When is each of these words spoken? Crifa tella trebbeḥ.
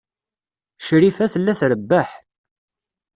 Crifa 0.85 1.25
tella 1.33 1.53
trebbeḥ. 1.59 2.09